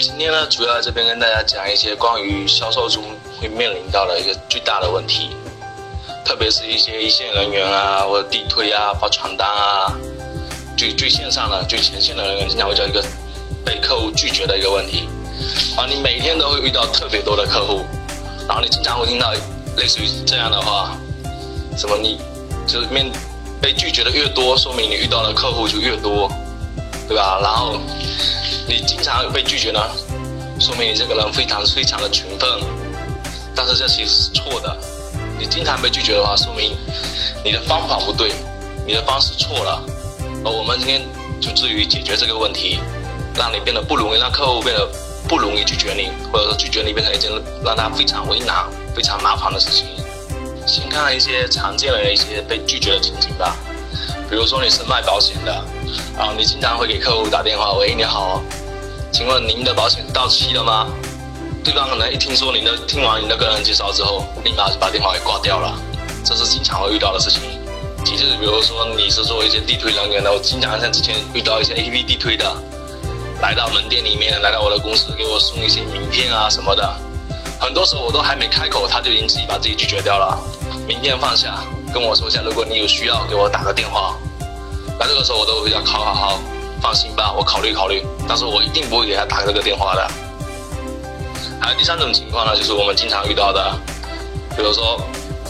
[0.00, 3.04] 今天呢，主要在这边跟大家讲一些关于销售中
[3.40, 5.30] 会面临到的一个最大的问题，
[6.24, 9.92] 特别是一些一线人员啊，或者地推啊、发传单啊，
[10.76, 13.04] 最最线上的、最前线的人员，经常会叫一个
[13.64, 15.08] 被客户拒绝的一个问题。
[15.76, 17.84] 啊，你每天都会遇到特别多的客户，
[18.48, 19.32] 然后你经常会听到
[19.76, 20.96] 类似于这样的话。
[21.76, 21.96] 什么？
[21.98, 22.18] 你
[22.66, 23.12] 就是面
[23.60, 26.26] 被拒绝的越多，说明你遇到的客户就越多，
[27.06, 27.38] 对吧？
[27.42, 27.78] 然后
[28.68, 29.80] 你经常被拒绝呢，
[30.58, 32.48] 说明你这个人非常非常的勤奋。
[33.54, 34.76] 但是这其实是错的。
[35.38, 36.76] 你经常被拒绝的话，说明
[37.44, 38.32] 你的方法不对，
[38.86, 39.82] 你的方式错了。
[40.44, 41.02] 而我们今天
[41.40, 42.78] 就至于解决这个问题，
[43.34, 44.88] 让你变得不容易，让客户变得
[45.28, 47.30] 不容易拒绝你，或者说拒绝你变成一件
[47.64, 49.86] 让他非常为难、非常麻烦的事情。
[50.66, 53.56] 先看一些常见的一些被拒绝的情景吧，
[54.28, 55.64] 比如说你是卖保险的，
[56.16, 58.42] 然后你经常会给客户打电话，喂，你好，
[59.16, 60.88] 请问您的保险到期了吗？
[61.64, 65.74] 对方可能一听说您的，听完你的个人介绍之后，立马就把电话给挂掉了，
[66.22, 67.40] 这是经常会遇到的事情。
[68.04, 72.44] 其次，比如说你是做一些地推人员的，我经常像之前遇到一些 A P P 地推的，
[73.40, 76.86] 来到门店里面，来到我的公司给我送一些名片啊什么的，
[77.58, 80.38] 很多时候我都还没开口，他就已经自己把自己拒绝掉了。
[80.86, 84.14] 明天放下，跟我说一下，如果你有需要，给我打个电话。
[85.00, 86.40] 那这个时候我都会讲，好好好，
[86.80, 88.04] 放心吧，我考虑考虑。
[88.28, 90.08] 但是我一定不会给他打这个电话的。
[91.60, 93.76] 还有第三种情况呢，就是我们经常遇到的，
[94.56, 95.00] 比如说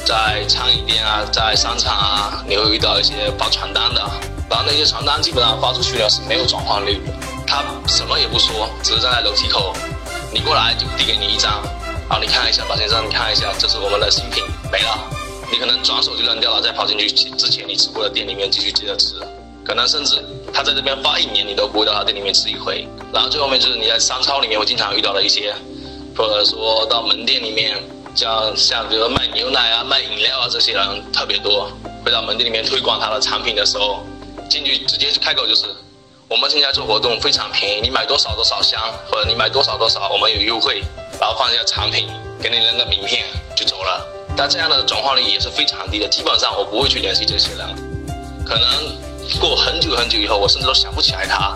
[0.05, 4.01] 在餐饮店啊，在商场啊，你会遇到一些发传单的，
[4.49, 7.13] 然后那些传单基本上发出去了是没有转换率的，
[7.47, 9.75] 他什么也不说，只是站在楼梯口，
[10.33, 11.63] 你过来就递给你一张，
[12.09, 14.97] 然后你看一下，马先生，你看一下，这是我们的新品，没了。
[15.51, 19.15] 你可能转手就扔掉了，再跑进去之前你吃过的店里面继续接着吃，
[19.65, 20.17] 可能甚至
[20.57, 22.89] 他在这边发一年你都不会到他店里面吃一回。
[23.13, 25.55] 然后最后面就是你在商超里面会经常遇到的一些，
[26.17, 27.77] 或者说到门店里面，
[28.15, 31.71] 像像比如说卖牛奶啊、卖饮料啊这些人特别多，
[32.03, 34.01] 会到门店里面推广他的产品的时候，
[34.49, 35.67] 进去直接开口就是，
[36.27, 38.81] 我们现在做活动非常便宜，你买多少多少箱，
[39.11, 40.83] 或者你买多少多少我们有优惠，
[41.21, 42.09] 然后放一下产品，
[42.41, 44.03] 给你扔个名片就走了。
[44.35, 47.69] 但这样的转化率也是非常低的，基本上我不会去联系这些人，
[48.45, 48.97] 可能
[49.41, 51.55] 过很久很久以后，我甚至都想不起来他，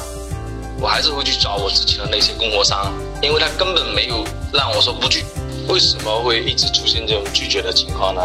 [0.80, 2.92] 我还是会去找我之前的那些供货商，
[3.22, 5.24] 因为他根本没有让我说不拒。
[5.68, 8.22] 为什么会一直出现这种拒绝的情况呢？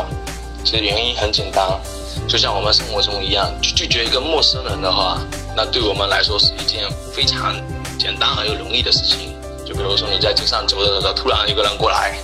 [0.64, 1.80] 其实原因很简单，
[2.28, 5.20] 就像我们生活中一样，去拒绝一个陌生人的话，
[5.56, 6.84] 那对我们来说是一件
[7.14, 7.56] 非常
[8.00, 9.36] 简单而又容易的事情。
[9.66, 12.18] 就比如说你在街上走着走着，突然有个人过来。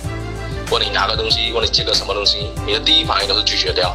[0.70, 3.94] 问你拿个东西，问你借个什么东西，你的第一反应都是拒绝掉，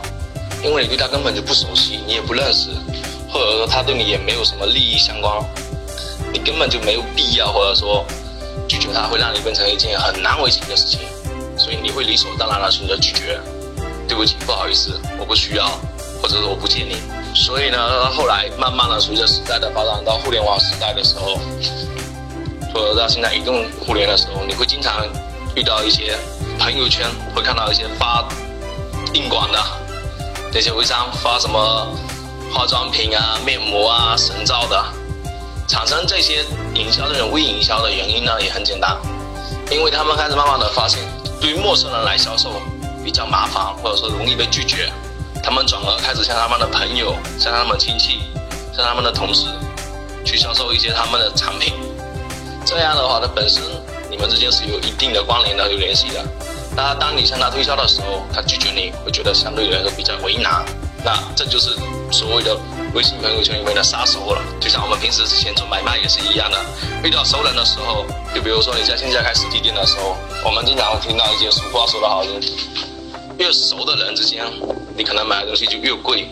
[0.64, 2.70] 因为你对他根本就不熟悉，你也不认识，
[3.30, 5.34] 或者说他对你也没有什么利益相关，
[6.32, 8.06] 你根本就没有必要，或者说
[8.68, 11.00] 拒绝他会让你变成一件很难为情的事情，
[11.58, 13.40] 所以你会理所当然的选择拒绝。
[14.08, 15.68] 对不起，不好意思，我不需要，
[16.22, 16.96] 或者说我不接你。
[17.36, 21.38] 所以呢，后来慢慢的随着时代的发展，到互联网时代的时候，
[22.74, 25.06] 或者到现在移动互联的时候，你会经常
[25.56, 26.18] 遇到一些。
[26.60, 27.06] 朋友圈
[27.36, 28.28] 会看到一些发
[29.14, 29.64] 硬广的
[30.52, 31.96] 那些微商发什么
[32.54, 34.84] 化妆品啊、面膜啊、神皂的，
[35.68, 36.44] 产生这些
[36.74, 38.98] 营销这种微营销的原因呢，也很简单，
[39.70, 41.00] 因为他们开始慢慢的发现，
[41.40, 42.52] 对于陌生人来销售
[43.04, 44.92] 比较麻烦，或者说容易被拒绝，
[45.44, 48.22] 他们转而开始向他们的朋友、向他们亲戚、
[48.76, 49.46] 向他们的同事
[50.26, 51.74] 去销售一些他们的产品，
[52.66, 53.62] 这样的话，它本身
[54.10, 56.24] 你们之间是有一定的关联的、有联系的。
[56.76, 60.64] 那当你向他推销的时候，他拒绝你，会觉得相对来说比较为难。
[61.04, 61.72] 那这就是
[62.12, 62.58] 所谓的
[62.94, 64.42] 微信朋友圈里面的杀手了。
[64.60, 66.58] 就像我们平时之前做买卖也是一样的，
[67.04, 70.16] 遇到熟人的时候，就比如说你在线下开实体店的时候，
[70.46, 72.52] 我们经常会听到一些俗话说得好，就是
[73.38, 74.46] 越熟的人之间，
[74.96, 76.28] 你可能买的东西就越贵，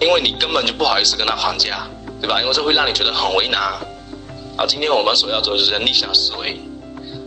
[0.00, 1.86] 因为你根本就不好意思跟他还价，
[2.20, 2.40] 对吧？
[2.40, 3.60] 因为这会让你觉得很为难。
[4.56, 6.60] 好，今天我们所要做的就是逆向思维，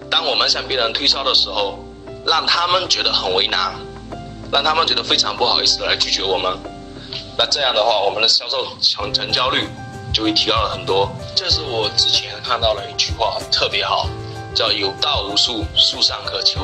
[0.09, 1.79] 当我们向别人推销的时候。
[2.27, 3.73] 让他们觉得很为难，
[4.51, 6.51] 让他们觉得非常不好意思来拒绝我们。
[7.39, 9.65] 那这样的话，我们的销售成成交率
[10.13, 11.09] 就会提高了很多。
[11.33, 14.09] 这是我之前看到了一句话，特别好，
[14.53, 16.59] 叫“有道无术，术上可求”。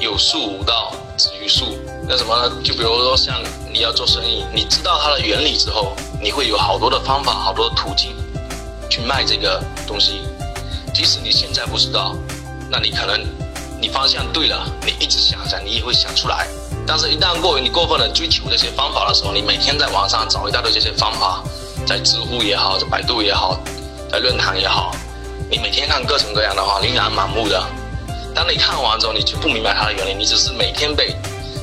[0.00, 1.78] 有术无道，止于术。
[2.08, 2.52] 那什么呢？
[2.64, 3.40] 就比如说像
[3.72, 8.10] 你要做生意，你知道它的原理之后，你会有好多的方法，好多的途径
[8.90, 10.22] 去卖这个东西。
[10.92, 12.16] 即使你现在不知道，
[12.68, 13.24] 那你可能
[13.80, 16.48] 你方向对了，你一直想想，你也会想出来。
[16.86, 21.42] 但是，一旦过于你过分的追求这些方法的时候，你每天在网上找一大堆这些方法，
[21.84, 23.58] 在知乎也好，在百度也好，
[24.08, 24.94] 在论坛也好，
[25.50, 27.60] 你每天看各种各样的话，琳琅满目的。
[28.34, 31.16] 当你看完之后，你就不明白它的原理，你只是每天被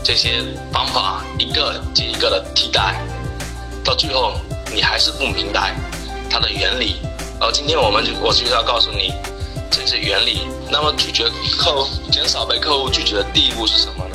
[0.04, 3.02] 这些方法一个接一个的替代，
[3.84, 4.34] 到最后
[4.74, 5.74] 你还是不明白
[6.30, 6.98] 它的原理。
[7.40, 9.14] 而今天我们我就是要告诉你
[9.72, 10.42] 这些原理。
[10.69, 14.12] 那么拒绝客户，减少被客户拒绝的第一步是什么呢？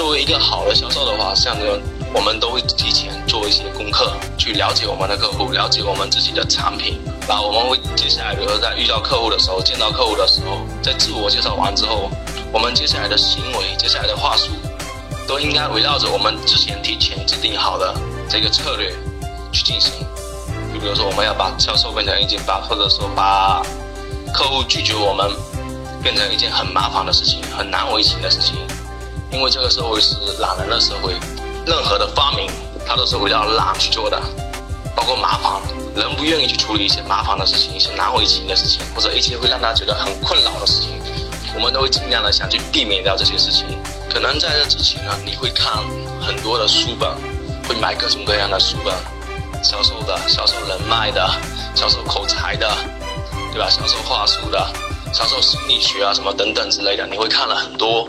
[0.00, 1.78] 作为一个好的销售的话，像这种
[2.14, 6.98] 我们都会提前做一些功课，去了解我们的客户，了解我们自己的产品。
[7.28, 12.10] 那我们会接下来，比如说在遇到客户的时候，见到客户的时候，在自我介绍完之后，
[12.50, 14.46] 我们接下来的行为，接下来的话术，
[15.28, 17.94] 都应该围绕着我们之前提前制定好的
[18.26, 18.90] 这个策略
[19.52, 19.92] 去进行。
[20.72, 23.62] 就比如说，我们要把销售变成一件把，或者说把
[24.32, 25.30] 客户拒绝我们
[26.02, 28.56] 变成一件很麻烦的事情，很难为情的事情。
[29.32, 31.14] 因为这个社会是懒人的社会，
[31.66, 32.50] 任何的发明
[32.86, 34.20] 它都是围绕懒去做的，
[34.94, 35.60] 包括麻烦，
[35.94, 40.90] 人不愿意去处理一些麻烦的事情，一些难为情的事情，或者一些会让他觉得很困扰的事情，
[41.54, 43.66] 我们都会尽量的想去避免掉这些事情。
[44.12, 45.72] 可能在这之前呢，你会看
[46.20, 47.08] 很多的书本，
[47.68, 48.92] 会买各种各样的书本，
[49.62, 51.30] 销售的、销售人脉的、
[51.76, 52.68] 销售口才的，
[53.52, 53.70] 对吧？
[53.70, 54.68] 销售话术的、
[55.12, 58.08] 销售心理学啊什么等等之类的，你会看了很多。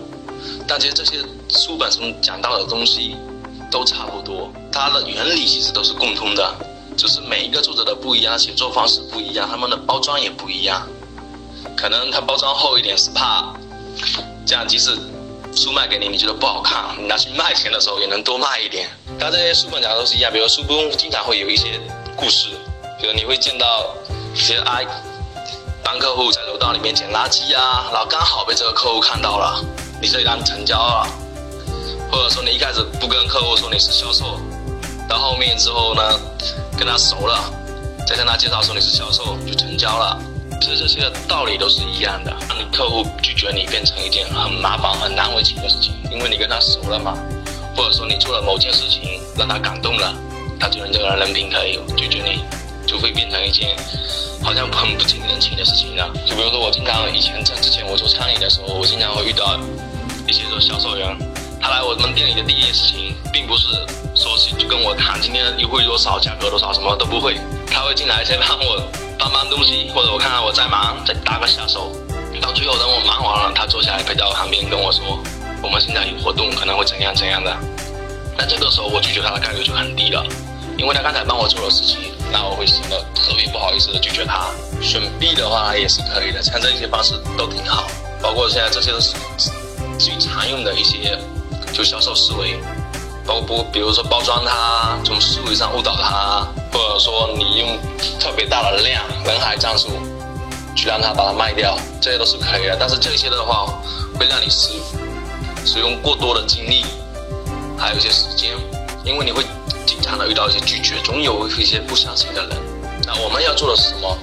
[0.67, 1.17] 但其实这些
[1.49, 3.17] 书本上讲到的东西
[3.69, 6.53] 都差不多，它的原理其实都是共通的，
[6.97, 10.87] 只是每一个作者的不一样，写作方式不一样，他们的包装也不一样。
[11.75, 13.53] 可能他包装厚一点是怕，
[14.45, 14.97] 这样即使
[15.55, 18.89] 书卖给你，你觉得不好看，你拿去卖钱的时候也能多卖一点。
[19.19, 21.79] 但这些书本讲的都是一样，比如书中经常会有一些
[22.15, 22.49] 故事，
[22.99, 23.95] 比如你会见到
[24.35, 24.85] 一些爱
[25.83, 29.63] 帮客户在楼道里面捡垃圾啊，然后刚好被这个客户看到了。
[30.01, 31.07] 你这一单成交了，
[32.11, 34.39] 或者说你一开始不跟客户说你是销售，
[35.07, 36.01] 到后面之后呢，
[36.75, 37.53] 跟他熟了，
[38.07, 40.19] 再跟他介绍说你是销售就成交了。
[40.59, 47.15] 其实这些道理都是一样的，让你客户拒绝你变成一件很麻烦、很难为情的事情，因为你跟他熟了嘛，
[47.75, 50.15] 或者说你做了某件事情让他感动了，
[50.59, 52.43] 他觉得这个人人品可以拒绝你，
[52.87, 53.77] 就会变成一件。
[54.43, 56.03] 好像很不近人情的事情呢。
[56.25, 59.55] 就比如说，我经常以前在之前我做餐饮的时候，我经常会遇到
[60.31, 61.13] 一些销售员，
[61.59, 63.67] 他来我们店里的第一件事情，并不是
[64.15, 67.37] 说是就跟我谈今天优惠多少、价格多少，什么都不会。
[67.67, 68.77] 他会进来先帮我
[69.19, 71.91] 搬搬东西，或者我看看我在忙，再搭个下手。
[72.39, 75.19] 到最后等我忙完了，他坐下来陪在我旁边跟我说，
[75.61, 77.53] 我们现在有活动，可能会怎样怎样的。
[78.37, 80.25] 那这个时候我拒绝他的概率就很低了，
[80.77, 81.99] 因为他刚才帮我做了事情。
[82.31, 84.47] 那我会显得特别不好意思的拒绝他。
[84.81, 87.85] 选 B 的话也是可以的，像这些方式都挺好。
[88.23, 89.13] 包括现在这些都是
[90.01, 91.17] 最常用的一些
[91.71, 92.59] 就销售思维，
[93.25, 97.77] 包括比如说包装它，从思维上误导它，或者说你用
[98.19, 99.89] 特别大的量人海战术
[100.75, 102.77] 去让他把它卖掉，这些都是可以的。
[102.79, 103.65] 但是这些的话
[104.19, 104.69] 会让你使
[105.65, 106.83] 使用过多的精力，
[107.77, 108.51] 还有一些时间，
[109.05, 109.43] 因为你会。
[109.83, 112.57] 经常的遇到一些拒绝，总有一些不相信的人。
[113.05, 114.17] 那我们要做的是什么？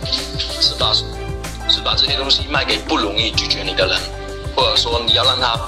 [0.60, 4.00] 是把是把这些东西卖给不容易拒绝你的人，
[4.56, 5.58] 或者说你要让他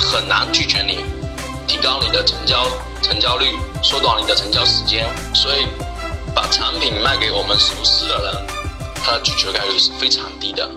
[0.00, 1.04] 很难拒绝你，
[1.68, 2.66] 提高你的成交
[3.02, 3.46] 成交率，
[3.82, 5.06] 缩短你的成交时间。
[5.34, 5.66] 所以
[6.34, 8.46] 把产品卖给我们熟识的人，
[9.04, 10.68] 他的拒绝概率是非常低的。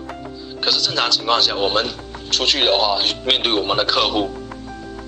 [0.60, 1.86] 可是正常情况下，我们
[2.30, 4.30] 出去的话，面对我们的客户，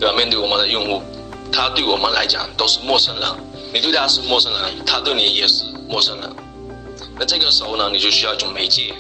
[0.00, 0.14] 对吧？
[0.16, 1.02] 面对我们的用户。
[1.52, 3.30] 他对我们来讲都是陌生人，
[3.72, 6.30] 你对他是陌生人，他对你也是陌生人。
[7.18, 8.92] 那这个时候呢，你就需要一种媒介，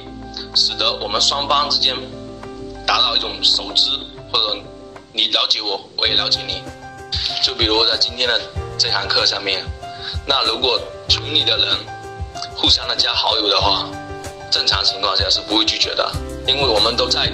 [0.54, 1.94] 使得我们双方之间
[2.86, 3.90] 达到一种熟知，
[4.32, 4.56] 或者
[5.16, 6.62] 你了解我，我也了解你。
[7.42, 8.38] 就比如在今天的
[8.76, 9.64] 这堂课上面，
[10.26, 11.74] 那如果群里的人
[12.54, 13.88] 互相的加好友的话，
[14.50, 16.12] 正常情况下是不会拒绝的，
[16.46, 17.32] 因为我们都在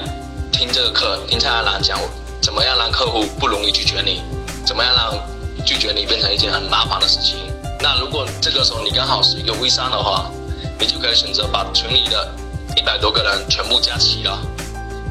[0.53, 1.99] 听这个课，听蔡安澜讲
[2.41, 4.23] 怎么样让客户不容易拒绝你。
[4.65, 7.37] 怎么样让拒绝你变成一件很麻烦的事情？
[7.81, 10.31] 那如果这个时候你刚好是一个微商的话，
[10.79, 12.33] 你就可以选择把群里的
[12.77, 14.39] 一百多个人全部加齐了。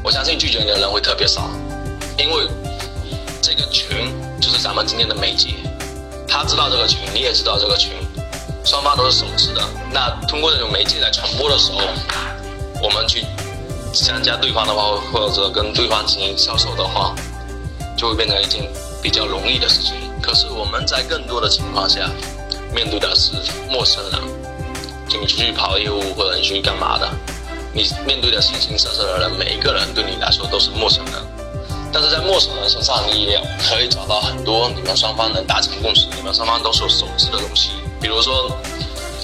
[0.02, 1.50] 我相信拒绝你的人会特别少，
[2.16, 2.48] 因为
[3.42, 5.48] 这个群就是咱们今天的媒介。
[6.28, 7.92] 他知道这个群，你也知道这个群，
[8.64, 9.60] 双方都是熟知的。
[9.92, 11.80] 那通过这种媒介来传播的时候，
[12.80, 13.26] 我们去
[13.92, 17.14] 想加对方的话，或者跟对方进行销售的话，
[17.98, 18.66] 就会变成一件
[19.02, 19.94] 比较容易的事情。
[20.22, 22.08] 可是我们在更多的情况下，
[22.72, 23.32] 面对的是
[23.68, 24.20] 陌生人，
[25.08, 27.10] 就你出去跑业务或者你出去干嘛的，
[27.74, 31.14] 你面对的形形色色的人，每一个人对你来说都是陌生人。
[31.92, 37.70] 但是在陌生人身上，你也可以找到很多你们双方能达成共识、你们双方都是有熟知的东西。
[38.00, 38.50] 比如说，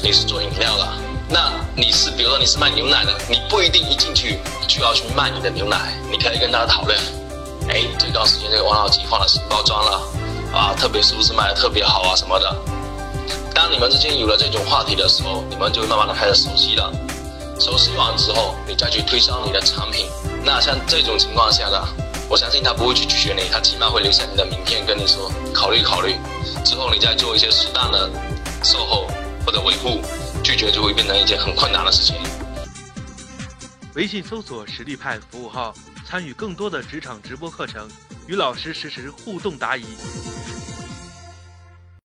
[0.03, 0.87] 你是做饮料的，
[1.29, 6.99] 那你是比如说你是卖牛奶的，你不一定一进去就要去卖你的牛奶，你可以跟大家讨论，
[7.69, 10.03] 哎，这段时间这个王老吉换了新包装了，
[10.53, 12.55] 啊，特别是不是卖的特别好啊什么的。
[13.55, 16.93] 当你们之间有了这种话题的时候，你们就慢慢的开始熟悉了。
[17.59, 20.07] 熟悉完之后，你再去推销你的产品。
[20.45, 21.89] 那像这种情况下呢？
[22.31, 26.15] 我相信他不会去拒绝你，他起码会留下你的名片，跟你说考虑考虑，
[26.63, 28.11] 之后你再做一些适当的
[28.63, 29.09] 售后
[29.47, 30.03] 或者维护，
[30.45, 32.17] 拒绝就会变成一件很困难的事情。
[33.95, 35.75] 微信搜索实力派服务号，
[36.07, 37.89] 参与更多的职场直播课程，
[38.27, 39.85] 与老师实时互动答疑。